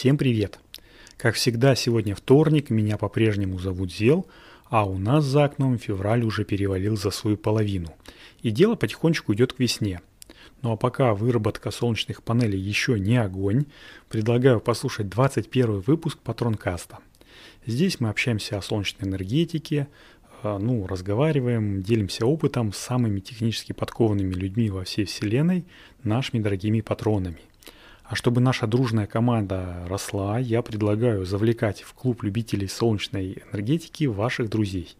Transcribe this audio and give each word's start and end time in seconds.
Всем 0.00 0.16
привет! 0.16 0.58
Как 1.18 1.34
всегда, 1.34 1.74
сегодня 1.74 2.14
вторник, 2.14 2.70
меня 2.70 2.96
по-прежнему 2.96 3.58
зовут 3.58 3.92
Зел, 3.92 4.26
а 4.70 4.86
у 4.86 4.96
нас 4.96 5.26
за 5.26 5.44
окном 5.44 5.76
февраль 5.76 6.24
уже 6.24 6.46
перевалил 6.46 6.96
за 6.96 7.10
свою 7.10 7.36
половину. 7.36 7.94
И 8.40 8.50
дело 8.50 8.76
потихонечку 8.76 9.34
идет 9.34 9.52
к 9.52 9.58
весне. 9.58 10.00
Ну 10.62 10.72
а 10.72 10.78
пока 10.78 11.12
выработка 11.12 11.70
солнечных 11.70 12.22
панелей 12.22 12.58
еще 12.58 12.98
не 12.98 13.18
огонь, 13.18 13.66
предлагаю 14.08 14.62
послушать 14.62 15.10
21 15.10 15.80
выпуск 15.80 16.18
Патронкаста. 16.20 17.00
Здесь 17.66 18.00
мы 18.00 18.08
общаемся 18.08 18.56
о 18.56 18.62
солнечной 18.62 19.06
энергетике, 19.06 19.86
э, 20.42 20.56
ну, 20.58 20.86
разговариваем, 20.86 21.82
делимся 21.82 22.24
опытом 22.24 22.72
с 22.72 22.78
самыми 22.78 23.20
технически 23.20 23.74
подкованными 23.74 24.32
людьми 24.32 24.70
во 24.70 24.84
всей 24.84 25.04
Вселенной, 25.04 25.66
нашими 26.02 26.40
дорогими 26.40 26.80
патронами. 26.80 27.49
А 28.10 28.16
чтобы 28.16 28.40
наша 28.40 28.66
дружная 28.66 29.06
команда 29.06 29.84
росла, 29.86 30.40
я 30.40 30.62
предлагаю 30.62 31.24
завлекать 31.24 31.82
в 31.82 31.94
клуб 31.94 32.24
любителей 32.24 32.66
солнечной 32.66 33.44
энергетики 33.52 34.06
ваших 34.06 34.50
друзей. 34.50 34.96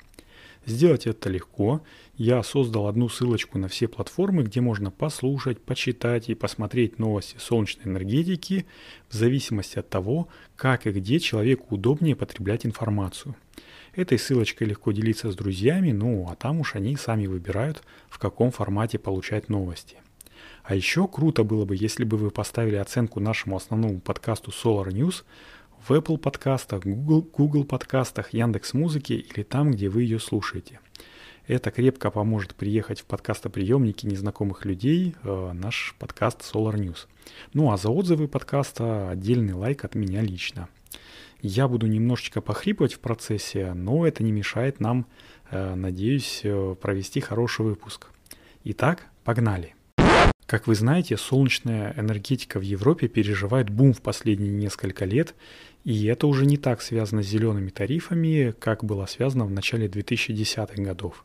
Сделать 0.65 1.09
это 1.09 1.29
легко. 1.29 1.83
Я 2.15 2.41
создал 2.45 2.87
одну 2.87 3.09
ссылочку 3.09 3.59
на 3.59 3.67
все 3.67 3.89
платформы, 3.89 4.45
где 4.45 4.61
можно 4.61 4.93
послушать, 4.93 5.61
почитать 5.61 6.29
и 6.29 6.37
посмотреть 6.37 7.01
новости 7.01 7.35
солнечной 7.41 7.87
энергетики 7.87 8.65
в 9.09 9.15
зависимости 9.15 9.81
от 9.81 9.89
того, 9.89 10.29
как 10.55 10.87
и 10.87 10.93
где 10.93 11.19
человеку 11.19 11.75
удобнее 11.75 12.15
потреблять 12.15 12.65
информацию. 12.65 13.35
Этой 13.93 14.21
ссылочкой 14.21 14.69
легко 14.69 14.93
делиться 14.93 15.33
с 15.33 15.35
друзьями, 15.35 15.91
ну 15.91 16.29
а 16.31 16.37
там 16.37 16.61
уж 16.61 16.77
они 16.77 16.95
сами 16.95 17.27
выбирают, 17.27 17.83
в 18.09 18.21
каком 18.21 18.53
формате 18.53 19.01
получать 19.01 19.49
новости– 19.49 19.97
а 20.65 20.75
еще 20.75 21.09
круто 21.09 21.45
было 21.45 21.65
бы, 21.65 21.77
если 21.79 22.05
бы 22.05 22.17
вы 22.17 22.31
поставили 22.31 22.77
оценку 22.77 23.21
нашему 23.21 23.57
основному 23.57 24.01
подкасту 24.01 24.51
Solar 24.51 24.89
News 24.89 25.25
в 25.87 25.93
Apple 25.93 26.19
подкастах, 26.19 26.85
Google, 26.85 27.23
Google 27.23 27.65
подкастах, 27.65 28.33
Яндекс 28.35 28.75
Музыке 28.75 29.15
или 29.15 29.43
там, 29.43 29.71
где 29.73 29.89
вы 29.89 30.02
ее 30.02 30.19
слушаете. 30.19 30.80
Это 31.47 31.71
крепко 31.71 32.11
поможет 32.11 32.55
приехать 32.55 33.01
в 33.01 33.07
подкастоприемники 33.07 34.07
незнакомых 34.07 34.65
людей 34.65 35.17
э, 35.25 35.52
наш 35.52 35.97
подкаст 35.99 36.43
Solar 36.43 36.74
News. 36.74 37.09
Ну 37.55 37.73
а 37.73 37.77
за 37.77 37.91
отзывы 37.91 38.29
подкаста 38.29 39.11
отдельный 39.11 39.55
лайк 39.55 39.85
от 39.85 39.95
меня 39.95 40.21
лично. 40.21 40.69
Я 41.43 41.67
буду 41.69 41.87
немножечко 41.87 42.41
похрипывать 42.41 42.95
в 42.95 43.01
процессе, 43.01 43.73
но 43.73 44.07
это 44.07 44.23
не 44.23 44.30
мешает 44.30 44.79
нам, 44.79 45.07
э, 45.51 45.74
надеюсь, 45.74 46.43
э, 46.45 46.77
провести 46.80 47.21
хороший 47.21 47.65
выпуск. 47.65 48.09
Итак, 48.63 49.07
погнали! 49.24 49.74
Как 50.51 50.66
вы 50.66 50.74
знаете, 50.74 51.16
солнечная 51.16 51.95
энергетика 51.96 52.59
в 52.59 52.62
Европе 52.62 53.06
переживает 53.06 53.70
бум 53.70 53.93
в 53.93 54.02
последние 54.02 54.51
несколько 54.51 55.04
лет, 55.04 55.37
и 55.84 56.06
это 56.06 56.26
уже 56.26 56.45
не 56.45 56.56
так 56.56 56.82
связано 56.82 57.23
с 57.23 57.26
зелеными 57.26 57.70
тарифами, 57.70 58.52
как 58.59 58.82
было 58.82 59.06
связано 59.06 59.45
в 59.45 59.52
начале 59.52 59.87
2010-х 59.87 60.82
годов. 60.82 61.24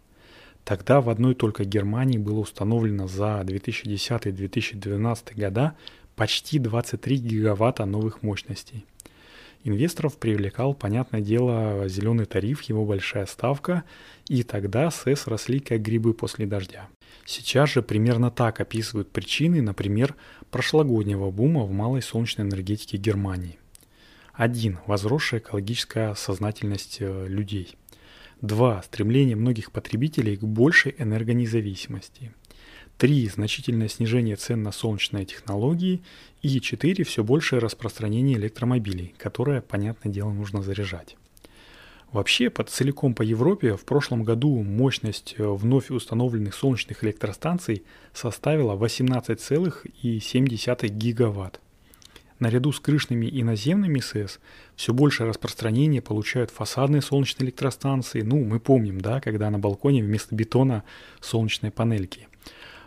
Тогда 0.64 1.02
в 1.02 1.10
одной 1.10 1.34
только 1.34 1.66
Германии 1.66 2.20
было 2.20 2.42
установлено 2.42 3.08
за 3.08 3.42
2010-2012 3.48 5.34
года 5.36 5.76
почти 6.16 6.60
23 6.60 7.18
гигаватта 7.18 7.86
новых 7.86 8.22
мощностей. 8.22 8.86
Инвесторов 9.66 10.20
привлекал, 10.20 10.76
понятное 10.76 11.22
дело, 11.22 11.90
зеленый 11.90 12.28
тариф, 12.28 12.62
его 12.62 12.86
большая 12.86 13.26
ставка, 13.26 13.84
и 14.30 14.44
тогда 14.44 14.92
СЭС 14.92 15.26
росли 15.26 15.60
как 15.60 15.82
грибы 15.82 16.14
после 16.14 16.46
дождя. 16.46 16.88
Сейчас 17.26 17.72
же 17.72 17.82
примерно 17.82 18.30
так 18.30 18.60
описывают 18.62 19.10
причины, 19.10 19.64
например, 19.64 20.16
прошлогоднего 20.52 21.32
бума 21.32 21.64
в 21.64 21.72
малой 21.72 22.04
солнечной 22.04 22.46
энергетике 22.46 22.98
Германии. 22.98 23.58
1. 24.34 24.78
Возросшая 24.86 25.40
экологическая 25.40 26.14
сознательность 26.14 26.98
э, 27.00 27.26
людей. 27.28 27.76
2. 28.42 28.84
Стремление 28.84 29.36
многих 29.36 29.72
потребителей 29.72 30.38
к 30.38 30.44
большей 30.44 30.94
энергонезависимости. 31.00 32.32
3. 32.98 33.30
Значительное 33.30 33.90
снижение 33.90 34.36
цен 34.36 34.64
на 34.64 34.72
солнечные 34.72 35.26
технологии. 35.26 36.02
И 36.42 36.60
4. 36.62 37.04
Все 37.04 37.24
большее 37.24 37.60
распространение 37.60 38.38
электромобилей, 38.38 39.14
которое, 39.18 39.62
понятное 39.62 40.12
дело, 40.12 40.32
нужно 40.32 40.62
заряжать. 40.62 41.18
Вообще, 42.12 42.50
под 42.50 42.70
целиком 42.70 43.14
по 43.14 43.22
Европе 43.24 43.76
в 43.76 43.84
прошлом 43.84 44.24
году 44.24 44.64
мощность 44.64 45.36
э, 45.38 45.46
вновь 45.46 45.92
установленных 45.92 46.56
солнечных 46.56 47.04
электростанций 47.04 47.84
составила 48.14 48.78
18,7 48.78 50.88
гигаватт. 50.88 51.60
Наряду 52.40 52.72
с 52.72 52.80
крышными 52.80 53.26
и 53.26 53.44
наземными 53.44 54.00
СЭС 54.00 54.40
все 54.76 54.94
большее 54.94 55.28
распространение 55.28 56.02
получают 56.02 56.52
фасадные 56.52 57.02
солнечные 57.02 57.48
электростанции. 57.48 58.22
Ну, 58.22 58.42
мы 58.44 58.60
помним, 58.60 59.02
да, 59.02 59.20
когда 59.20 59.50
на 59.50 59.60
балконе 59.60 60.04
вместо 60.04 60.36
бетона 60.36 60.84
солнечные 61.22 61.72
панельки. 61.72 62.28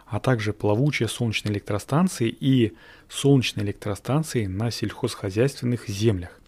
А 0.09 0.21
также 0.21 0.53
плавучие 0.53 1.09
солнечные 1.09 1.53
электростанции 1.53 2.29
и 2.29 2.73
солнечные 3.09 3.65
электростанции 3.67 4.47
на 4.47 4.71
сельхозхозяйственных 4.71 5.89
землях 5.89 6.39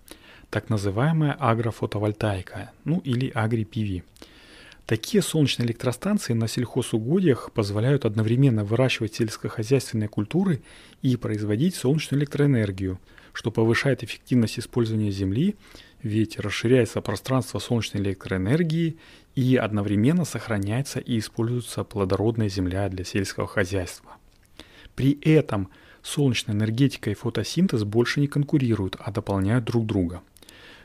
так 0.50 0.68
называемая 0.68 1.32
агрофотовольтаика, 1.32 2.72
ну 2.84 2.98
или 3.04 3.30
агри-ПВ. 3.30 4.04
Такие 4.84 5.22
солнечные 5.22 5.66
электростанции 5.66 6.32
на 6.32 6.48
сельхозугодиях 6.48 7.52
позволяют 7.52 8.04
одновременно 8.04 8.64
выращивать 8.64 9.14
сельскохозяйственные 9.14 10.08
культуры 10.08 10.62
и 11.00 11.14
производить 11.16 11.76
солнечную 11.76 12.20
электроэнергию, 12.20 12.98
что 13.32 13.52
повышает 13.52 14.02
эффективность 14.02 14.58
использования 14.58 15.12
земли, 15.12 15.54
ведь 16.02 16.40
расширяется 16.40 17.00
пространство 17.00 17.60
солнечной 17.60 18.02
электроэнергии 18.02 18.96
и 19.34 19.56
одновременно 19.56 20.24
сохраняется 20.24 21.00
и 21.00 21.18
используется 21.18 21.84
плодородная 21.84 22.48
земля 22.48 22.88
для 22.88 23.04
сельского 23.04 23.46
хозяйства. 23.46 24.16
При 24.94 25.18
этом 25.22 25.70
солнечная 26.02 26.54
энергетика 26.54 27.10
и 27.10 27.14
фотосинтез 27.14 27.84
больше 27.84 28.20
не 28.20 28.26
конкурируют, 28.26 28.96
а 28.98 29.10
дополняют 29.10 29.64
друг 29.64 29.86
друга– 29.86 30.22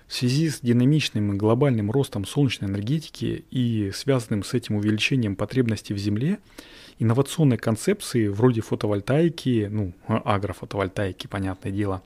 в 0.07 0.13
связи 0.13 0.49
с 0.49 0.59
динамичным 0.61 1.33
и 1.33 1.37
глобальным 1.37 1.91
ростом 1.91 2.25
солнечной 2.25 2.69
энергетики 2.69 3.45
и 3.49 3.91
связанным 3.93 4.43
с 4.43 4.53
этим 4.53 4.75
увеличением 4.75 5.35
потребностей 5.35 5.93
в 5.93 5.97
Земле, 5.97 6.39
инновационные 6.99 7.57
концепции 7.57 8.27
вроде 8.27 8.61
фотовольтаики, 8.61 9.67
ну, 9.69 9.93
агрофотовольтаики, 10.07 11.27
понятное 11.27 11.71
дело, 11.71 12.03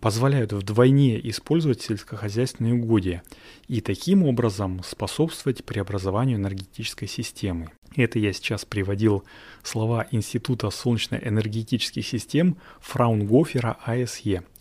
позволяют 0.00 0.52
вдвойне 0.52 1.20
использовать 1.28 1.82
сельскохозяйственные 1.82 2.74
угодья 2.74 3.22
и 3.68 3.80
таким 3.80 4.24
образом 4.24 4.82
способствовать 4.84 5.64
преобразованию 5.64 6.38
энергетической 6.38 7.06
системы. 7.06 7.70
Это 7.96 8.20
я 8.20 8.32
сейчас 8.32 8.64
приводил 8.64 9.24
слова 9.64 10.06
Института 10.12 10.70
солнечно-энергетических 10.70 12.06
систем 12.06 12.56
Фраунгофера 12.80 13.76
АСЕ– 13.84 14.44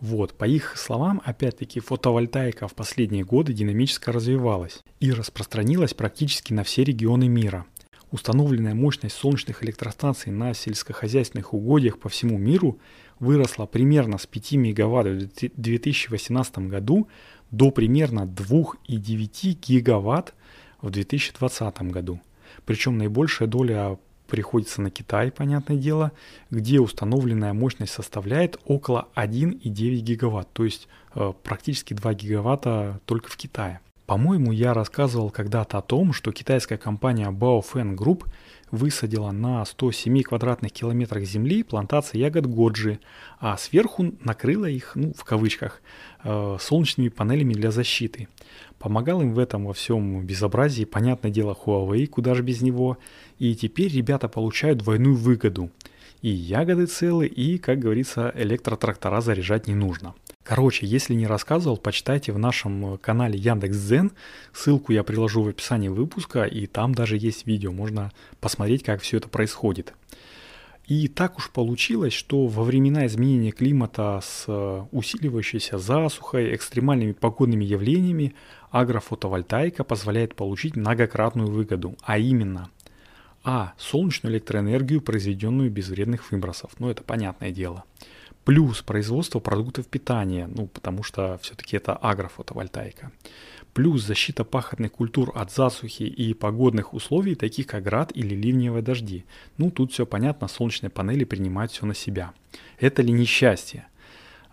вот, 0.00 0.34
по 0.34 0.44
их 0.44 0.76
словам, 0.76 1.20
опять-таки, 1.24 1.80
фотовольтаика 1.80 2.68
в 2.68 2.74
последние 2.74 3.24
годы 3.24 3.52
динамически 3.52 4.10
развивалась 4.10 4.82
и 5.00 5.12
распространилась 5.12 5.94
практически 5.94 6.52
на 6.52 6.62
все 6.62 6.84
регионы 6.84 7.28
мира. 7.28 7.66
Установленная 8.10 8.74
мощность 8.74 9.16
солнечных 9.16 9.62
электростанций 9.64 10.32
на 10.32 10.54
сельскохозяйственных 10.54 11.52
угодьях 11.52 11.98
по 11.98 12.08
всему 12.08 12.38
миру 12.38 12.78
выросла 13.18 13.66
примерно 13.66 14.18
с 14.18 14.26
5 14.26 14.52
мегаватт 14.52 15.06
в 15.06 15.60
2018 15.60 16.58
году 16.68 17.08
до 17.50 17.70
примерно 17.70 18.20
2,9 18.20 19.58
гигаватт 19.60 20.34
в 20.80 20.90
2020 20.90 21.82
году. 21.90 22.20
Причем 22.64 22.98
наибольшая 22.98 23.48
доля 23.48 23.98
приходится 24.28 24.80
на 24.80 24.90
Китай, 24.90 25.32
понятное 25.32 25.76
дело, 25.76 26.12
где 26.50 26.78
установленная 26.80 27.52
мощность 27.52 27.92
составляет 27.92 28.60
около 28.64 29.08
1,9 29.16 29.96
гигаватт, 30.00 30.52
то 30.52 30.64
есть 30.64 30.86
э, 31.14 31.32
практически 31.42 31.94
2 31.94 32.14
гигаватта 32.14 33.00
только 33.06 33.28
в 33.28 33.36
Китае. 33.36 33.80
По-моему, 34.08 34.52
я 34.52 34.72
рассказывал 34.72 35.30
когда-то 35.30 35.76
о 35.76 35.82
том, 35.82 36.14
что 36.14 36.32
китайская 36.32 36.78
компания 36.78 37.30
Baofeng 37.30 37.94
Group 37.94 38.24
высадила 38.70 39.32
на 39.32 39.62
107 39.62 40.22
квадратных 40.22 40.72
километрах 40.72 41.24
земли 41.24 41.62
плантации 41.62 42.16
ягод 42.16 42.46
годжи, 42.46 43.00
а 43.38 43.58
сверху 43.58 44.14
накрыла 44.24 44.64
их, 44.64 44.92
ну, 44.94 45.12
в 45.14 45.24
кавычках, 45.24 45.82
э, 46.24 46.56
солнечными 46.58 47.10
панелями 47.10 47.52
для 47.52 47.70
защиты. 47.70 48.28
Помогал 48.78 49.22
им 49.22 49.34
в 49.34 49.38
этом 49.38 49.66
во 49.66 49.72
всем 49.72 50.24
безобразии, 50.24 50.84
понятное 50.84 51.30
дело, 51.30 51.56
Huawei, 51.64 52.06
куда 52.06 52.34
же 52.34 52.42
без 52.42 52.60
него. 52.60 52.98
И 53.38 53.54
теперь 53.54 53.92
ребята 53.92 54.28
получают 54.28 54.78
двойную 54.78 55.16
выгоду. 55.16 55.70
И 56.22 56.28
ягоды 56.28 56.86
целы, 56.86 57.26
и, 57.26 57.58
как 57.58 57.78
говорится, 57.78 58.32
электротрактора 58.36 59.20
заряжать 59.20 59.66
не 59.66 59.74
нужно. 59.74 60.14
Короче, 60.42 60.86
если 60.86 61.14
не 61.14 61.26
рассказывал, 61.26 61.76
почитайте 61.76 62.32
в 62.32 62.38
нашем 62.38 62.98
канале 62.98 63.38
Яндекс.Дзен. 63.38 64.12
Ссылку 64.52 64.92
я 64.92 65.02
приложу 65.02 65.42
в 65.42 65.48
описании 65.48 65.88
выпуска, 65.88 66.44
и 66.44 66.66
там 66.66 66.94
даже 66.94 67.16
есть 67.16 67.46
видео, 67.46 67.70
можно 67.70 68.10
посмотреть, 68.40 68.82
как 68.82 69.02
все 69.02 69.18
это 69.18 69.28
происходит. 69.28 69.92
И 70.88 71.06
так 71.06 71.36
уж 71.36 71.50
получилось, 71.50 72.14
что 72.14 72.46
во 72.46 72.64
времена 72.64 73.04
изменения 73.06 73.50
климата 73.50 74.20
с 74.22 74.46
э, 74.48 74.84
усиливающейся 74.90 75.76
засухой, 75.76 76.54
экстремальными 76.54 77.12
погодными 77.12 77.64
явлениями, 77.66 78.34
агрофотовольтаика 78.70 79.84
позволяет 79.84 80.34
получить 80.34 80.76
многократную 80.76 81.50
выгоду, 81.50 81.94
а 82.02 82.16
именно 82.16 82.70
а. 83.44 83.74
Солнечную 83.76 84.32
электроэнергию, 84.32 85.02
произведенную 85.02 85.70
без 85.70 85.88
вредных 85.90 86.32
выбросов, 86.32 86.70
ну 86.78 86.88
это 86.88 87.02
понятное 87.02 87.50
дело. 87.50 87.84
Плюс 88.48 88.80
производство 88.80 89.40
продуктов 89.40 89.86
питания, 89.88 90.46
ну 90.46 90.68
потому 90.68 91.02
что 91.02 91.38
все-таки 91.42 91.76
это 91.76 91.92
агрофотовольтаика 91.92 93.12
плюс 93.74 94.02
защита 94.02 94.42
пахотных 94.42 94.90
культур 94.90 95.32
от 95.34 95.52
засухи 95.52 96.04
и 96.04 96.32
погодных 96.32 96.94
условий, 96.94 97.34
таких 97.34 97.66
как 97.66 97.82
град 97.82 98.10
или 98.14 98.34
ливневые 98.34 98.82
дожди. 98.82 99.26
Ну, 99.58 99.70
тут 99.70 99.92
все 99.92 100.06
понятно, 100.06 100.48
солнечные 100.48 100.88
панели 100.88 101.24
принимают 101.24 101.72
все 101.72 101.84
на 101.84 101.94
себя. 101.94 102.32
Это 102.80 103.02
ли 103.02 103.12
несчастье? 103.12 103.86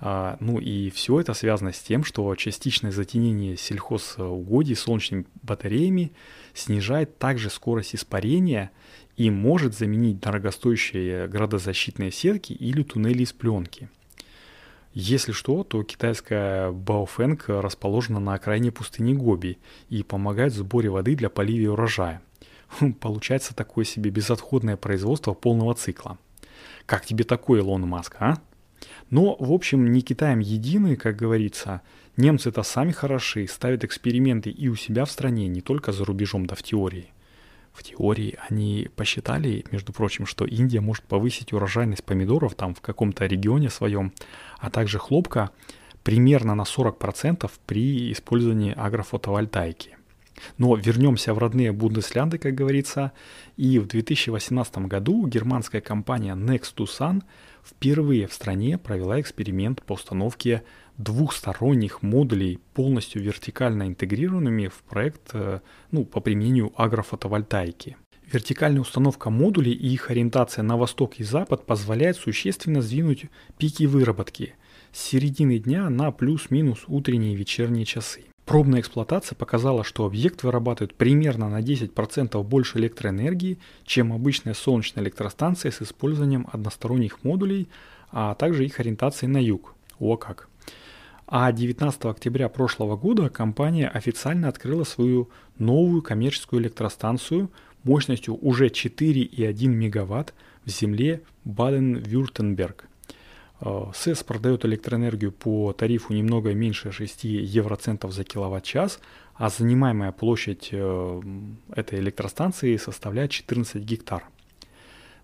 А, 0.08 0.38
ну 0.40 0.60
и 0.60 0.92
все 0.92 1.20
это 1.20 1.34
связано 1.34 1.74
с 1.74 1.80
тем, 1.80 2.04
что 2.04 2.36
частичное 2.36 2.92
затенение 2.92 3.58
сельхозугодий 3.58 4.76
солнечными 4.76 5.26
батареями 5.42 6.12
снижает 6.54 7.18
также 7.18 7.50
скорость 7.50 7.96
испарения 7.96 8.70
и 9.18 9.32
может 9.32 9.76
заменить 9.76 10.20
дорогостоящие 10.20 11.28
градозащитные 11.28 12.12
сетки 12.12 12.54
или 12.54 12.84
туннели 12.84 13.24
из 13.24 13.34
пленки– 13.34 13.90
если 14.98 15.34
что, 15.34 15.66
то 15.66 15.84
китайская 15.84 16.72
Баофэнг 16.72 17.50
расположена 17.50 18.22
на 18.22 18.36
окраине 18.36 18.72
пустыни 18.72 19.14
Гоби 19.14 19.58
и 19.90 20.04
помогает 20.04 20.54
в 20.54 20.56
сборе 20.56 20.90
воды 20.90 21.18
для 21.18 21.30
поливия 21.30 21.72
урожая. 21.72 22.22
Хм, 22.80 22.94
получается 22.94 23.54
такое 23.54 23.84
себе 23.84 24.10
безотходное 24.10 24.78
производство 24.78 25.34
полного 25.34 25.74
цикла. 25.74 26.18
Как 26.86 27.06
тебе 27.06 27.26
такой, 27.26 27.60
Илон 27.60 27.82
Маск, 27.82 28.16
а? 28.20 28.38
Но, 29.10 29.36
в 29.40 29.52
общем, 29.52 29.92
не 29.92 30.02
Китаем 30.02 30.40
едины, 30.40 30.96
как 30.96 31.16
говорится. 31.16 31.82
Немцы-то 32.18 32.64
сами 32.64 32.92
хороши, 32.92 33.48
ставят 33.48 33.84
эксперименты 33.84 34.50
и 34.50 34.68
у 34.68 34.76
себя 34.76 35.06
в 35.06 35.12
стране, 35.12 35.48
не 35.48 35.62
только 35.62 35.92
за 35.92 36.06
рубежом, 36.06 36.46
да 36.46 36.56
в 36.56 36.64
теории. 36.64 37.10
В 37.74 37.84
теории 37.84 38.40
они 38.50 38.90
посчитали, 38.96 39.66
между 39.72 39.92
прочим, 39.92 40.26
что 40.26 40.46
Индия 40.46 40.80
может 40.80 41.04
повысить 41.04 41.52
урожайность 41.52 42.06
помидоров 42.06 42.56
там 42.56 42.74
в 42.74 42.80
каком-то 42.80 43.26
регионе 43.26 43.70
своем, 43.70 44.14
а 44.60 44.70
также 44.70 44.98
хлопка 44.98 45.52
примерно 46.04 46.56
на 46.56 46.62
40% 46.62 47.52
при 47.66 48.14
использовании 48.14 48.74
агрофотовольтайки. 48.74 49.98
Но 50.58 50.76
вернемся 50.76 51.34
в 51.34 51.38
родные 51.38 51.72
Бундеслянды, 51.72 52.38
как 52.38 52.56
говорится, 52.56 53.12
и 53.58 53.80
в 53.80 53.88
2018 53.88 54.78
году 54.80 55.28
германская 55.28 55.82
компания 55.82 56.36
Next 56.36 56.76
to 56.76 56.86
Sun 56.86 57.24
впервые 57.64 58.28
в 58.28 58.34
стране 58.34 58.78
провела 58.78 59.20
эксперимент 59.20 59.82
по 59.84 59.94
установке 59.94 60.64
двухсторонних 60.98 62.02
модулей, 62.02 62.60
полностью 62.74 63.22
вертикально 63.22 63.88
интегрированными 63.88 64.68
в 64.68 64.84
проект 64.84 65.32
э, 65.34 65.60
ну, 65.92 66.06
по 66.06 66.22
применению 66.22 66.72
агрофотовольтайки. 66.76 67.98
Вертикальная 68.32 68.82
установка 68.82 69.30
модулей 69.30 69.74
и 69.74 69.88
их 69.90 70.10
ориентация 70.10 70.64
на 70.64 70.78
восток 70.78 71.20
и 71.20 71.24
запад 71.24 71.66
позволяет 71.66 72.18
существенно 72.18 72.82
сдвинуть 72.82 73.26
пики 73.58 73.84
выработки 73.84 74.56
с 74.92 75.02
середины 75.02 75.60
дня 75.60 75.90
на 75.90 76.12
плюс-минус 76.12 76.86
утренние 76.88 77.34
и 77.34 77.36
вечерние 77.36 77.86
часы. 77.86 78.24
Пробная 78.46 78.82
эксплуатация 78.82 79.36
показала, 79.36 79.84
что 79.84 80.06
объект 80.06 80.44
вырабатывает 80.44 80.94
примерно 80.94 81.50
на 81.50 81.62
10% 81.62 82.42
больше 82.44 82.78
электроэнергии, 82.78 83.58
чем 83.84 84.14
обычная 84.14 84.54
солнечная 84.54 85.04
электростанция 85.04 85.72
с 85.72 85.82
использованием 85.82 86.48
односторонних 86.52 87.24
модулей, 87.24 87.68
а 88.12 88.36
также 88.36 88.66
их 88.66 88.80
ориентацией 88.80 89.32
на 89.32 89.42
юг. 89.42 89.74
О 90.00 90.16
как! 90.16 90.48
А 91.28 91.52
19 91.52 92.06
октября 92.06 92.50
прошлого 92.50 92.96
года 92.96 93.30
компания 93.30 93.88
официально 93.88 94.48
открыла 94.48 94.84
свою 94.84 95.30
новую 95.58 96.04
коммерческую 96.04 96.62
электростанцию 96.62 97.50
мощностью 97.84 98.36
уже 98.36 98.68
4,1 98.68 99.68
мегаватт 99.68 100.36
в 100.66 100.70
земле 100.70 101.24
Баден-Вюртемберг. 101.46 102.88
Э, 103.62 103.92
СЭС 103.94 104.24
продает 104.24 104.66
электроэнергию 104.66 105.32
по 105.32 105.74
тарифу 105.74 106.14
немного 106.14 106.54
меньше 106.54 106.92
6 106.92 107.24
евроцентов 107.24 108.12
за 108.14 108.24
киловатт-час, 108.24 109.00
а 109.36 109.50
занимаемая 109.50 110.12
площадь 110.12 110.70
э, 110.72 111.22
этой 111.76 112.00
электростанции 112.00 112.78
составляет 112.78 113.32
14 113.32 113.82
гектар. 113.84 114.24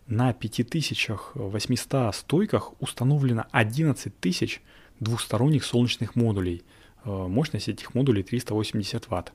На 0.08 0.34
5800 0.34 2.16
стойках 2.16 2.74
установлено 2.82 3.46
11 3.52 4.20
тысяч 4.20 4.62
двухсторонних 5.00 5.64
солнечных 5.64 6.16
модулей. 6.16 6.64
Э, 7.04 7.28
мощность 7.28 7.68
этих 7.68 7.94
модулей 7.94 8.24
380 8.24 9.08
Вт. 9.08 9.34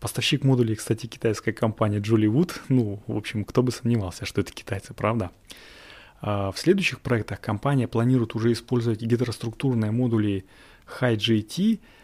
Поставщик 0.00 0.44
модулей, 0.44 0.74
кстати, 0.74 1.06
китайская 1.06 1.52
компания 1.52 1.98
Jolleywood. 1.98 2.52
Ну, 2.68 3.02
в 3.06 3.16
общем, 3.16 3.44
кто 3.44 3.62
бы 3.62 3.72
сомневался, 3.72 4.26
что 4.26 4.40
это 4.40 4.52
китайцы, 4.52 4.92
правда? 4.92 5.30
В 6.20 6.54
следующих 6.56 7.00
проектах 7.00 7.40
компания 7.40 7.86
планирует 7.86 8.34
уже 8.34 8.52
использовать 8.52 9.02
гидроструктурные 9.02 9.90
модули 9.90 10.44
HiGT 11.00 11.80
а, 11.80 12.03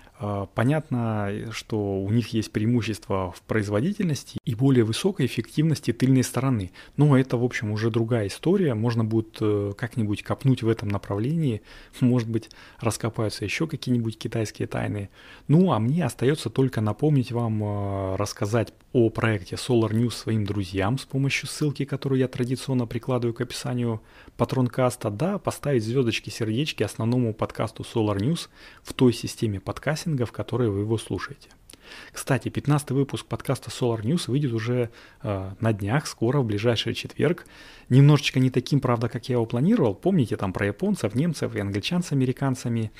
понятно, 0.54 1.32
что 1.52 2.00
у 2.00 2.10
них 2.10 2.28
есть 2.28 2.52
преимущество 2.52 3.32
в 3.32 3.42
производительности 3.42 4.38
и 4.44 4.54
более 4.54 4.84
высокой 4.84 5.26
эффективности 5.26 5.92
тыльной 5.92 6.24
стороны. 6.24 6.72
Но 6.96 7.16
это, 7.16 7.36
в 7.36 7.44
общем, 7.44 7.70
уже 7.70 7.90
другая 7.90 8.26
история. 8.26 8.74
Можно 8.74 9.04
будет 9.04 9.38
э, 9.40 9.72
как-нибудь 9.76 10.22
копнуть 10.22 10.62
в 10.62 10.68
этом 10.68 10.88
направлении. 10.88 11.62
Может 12.00 12.28
быть, 12.28 12.50
раскопаются 12.78 13.44
еще 13.44 13.66
какие-нибудь 13.66 14.18
китайские 14.18 14.68
тайны. 14.68 15.08
Ну, 15.48 15.72
а 15.72 15.78
мне 15.78 16.04
остается 16.04 16.50
только 16.50 16.80
напомнить 16.80 17.32
вам, 17.32 17.62
э, 17.62 18.16
рассказать 18.16 18.72
о 18.92 19.08
проекте 19.08 19.54
Solar 19.54 19.90
News 19.90 20.10
своим 20.10 20.44
друзьям 20.44 20.98
с 20.98 21.04
помощью 21.04 21.48
ссылки, 21.48 21.84
которую 21.84 22.18
я 22.18 22.26
традиционно 22.26 22.86
прикладываю 22.86 23.34
к 23.34 23.40
описанию 23.40 24.00
патронкаста. 24.36 25.10
Да, 25.10 25.38
поставить 25.38 25.84
звездочки, 25.84 26.30
сердечки 26.30 26.82
основному 26.82 27.32
подкасту 27.32 27.84
Solar 27.84 28.18
News 28.18 28.48
в 28.82 28.92
той 28.92 29.12
системе 29.12 29.60
подкастинга, 29.60 30.09
подкастинга, 30.10 30.26
в 30.26 30.32
которой 30.32 30.68
вы 30.68 30.80
его 30.80 30.98
слушаете. 30.98 31.48
Кстати, 32.12 32.50
15 32.50 32.90
выпуск 32.92 33.26
подкаста 33.26 33.70
Solar 33.70 34.02
News 34.02 34.30
выйдет 34.30 34.52
уже 34.52 34.90
э, 35.22 35.50
на 35.60 35.72
днях, 35.72 36.06
скоро, 36.06 36.40
в 36.40 36.44
ближайший 36.44 36.94
четверг. 36.94 37.46
Немножечко 37.88 38.40
не 38.40 38.50
таким, 38.50 38.80
правда, 38.80 39.08
как 39.08 39.28
я 39.28 39.34
его 39.34 39.46
планировал. 39.46 39.94
Помните 39.94 40.36
там 40.36 40.52
про 40.52 40.66
японцев, 40.66 41.14
немцев 41.14 41.56
и 41.56 41.60
англичан 41.60 42.02
с 42.02 42.12
американцами. 42.12 42.90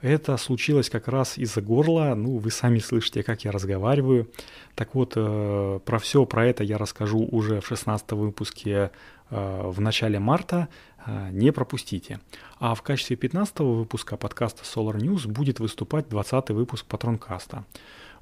Это 0.00 0.36
случилось 0.36 0.90
как 0.90 1.08
раз 1.08 1.38
из-за 1.38 1.62
горла. 1.62 2.14
Ну, 2.16 2.38
вы 2.38 2.50
сами 2.50 2.80
слышите, 2.80 3.22
как 3.22 3.44
я 3.44 3.52
разговариваю. 3.52 4.26
Так 4.74 4.94
вот, 4.94 5.12
э, 5.16 5.80
про 5.84 5.98
все 5.98 6.24
про 6.24 6.46
это 6.46 6.64
я 6.64 6.78
расскажу 6.78 7.28
уже 7.30 7.60
в 7.60 7.66
16 7.66 8.12
выпуске 8.12 8.90
в 9.30 9.80
начале 9.80 10.18
марта. 10.18 10.68
Э, 11.06 11.28
не 11.30 11.52
пропустите. 11.52 12.20
А 12.58 12.74
в 12.74 12.82
качестве 12.82 13.16
15 13.16 13.60
выпуска 13.60 14.16
подкаста 14.16 14.62
Solar 14.62 14.96
News 14.96 15.28
будет 15.28 15.60
выступать 15.60 16.08
20 16.08 16.50
выпуск 16.50 16.86
Патронкаста. 16.86 17.64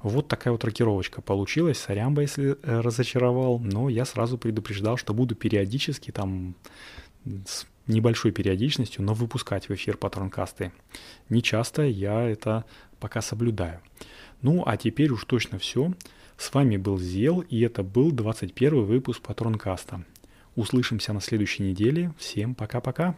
Вот 0.01 0.27
такая 0.27 0.51
вот 0.51 0.63
рокировочка 0.65 1.21
получилась. 1.21 1.77
Сорямба, 1.77 2.21
если 2.21 2.57
э, 2.61 2.81
разочаровал, 2.81 3.59
но 3.59 3.89
я 3.89 4.05
сразу 4.05 4.37
предупреждал, 4.37 4.97
что 4.97 5.13
буду 5.13 5.35
периодически 5.35 6.11
там 6.11 6.55
с 7.45 7.65
небольшой 7.87 8.31
периодичностью, 8.31 9.03
но 9.03 9.13
выпускать 9.13 9.69
в 9.69 9.73
эфир 9.73 9.97
патронкасты. 9.97 10.71
Не 11.29 11.41
часто 11.41 11.83
я 11.83 12.21
это 12.21 12.65
пока 12.99 13.21
соблюдаю. 13.21 13.79
Ну, 14.41 14.63
а 14.65 14.75
теперь 14.75 15.11
уж 15.11 15.23
точно 15.23 15.57
все. 15.57 15.93
С 16.37 16.53
вами 16.53 16.75
был 16.75 16.97
Зел, 16.99 17.39
и 17.41 17.61
это 17.61 17.83
был 17.83 18.11
21 18.11 18.83
выпуск 18.83 19.21
патронкаста. 19.21 20.03
Услышимся 20.55 21.13
на 21.13 21.21
следующей 21.21 21.63
неделе. 21.63 22.13
Всем 22.17 22.55
пока-пока. 22.55 23.15